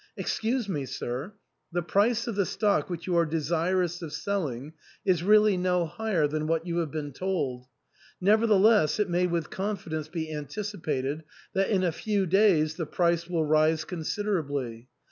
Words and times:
"Excuse 0.17 0.67
me, 0.67 0.83
sir; 0.87 1.33
the 1.71 1.83
price 1.83 2.25
of 2.25 2.33
the 2.35 2.47
stock 2.47 2.89
which 2.89 3.05
you 3.05 3.15
are 3.17 3.23
desirous 3.27 4.01
of 4.01 4.11
selling 4.11 4.73
is 5.05 5.21
really 5.21 5.57
no 5.57 5.85
higher 5.85 6.25
than 6.27 6.47
what 6.47 6.65
you 6.65 6.77
have 6.77 6.89
been 6.89 7.13
told; 7.13 7.67
nevertheless, 8.19 8.99
it 8.99 9.11
may 9.11 9.27
with 9.27 9.51
confidence 9.51 10.07
be 10.07 10.33
antici 10.33 10.81
pated 10.81 11.23
that 11.53 11.69
in 11.69 11.83
a 11.83 11.91
few 11.91 12.25
days 12.25 12.77
the 12.77 12.87
price 12.87 13.29
will 13.29 13.45
rise 13.45 13.85
consider 13.85 14.39
ably. 14.39 14.89